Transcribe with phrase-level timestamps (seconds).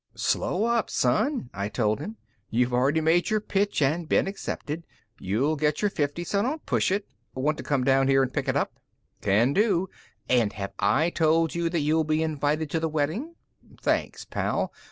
[0.15, 2.17] "Slow up, son," I told him,
[2.49, 4.83] "you've already made your pitch and been accepted.
[5.19, 7.05] You'll get your fifty, so don't push it.
[7.35, 8.79] Want to come down here and pick it up?"
[9.21, 9.89] "Can do.
[10.27, 13.35] And have I told you that you'll be invited to the wedding?"
[13.79, 14.73] "Thanks, pal.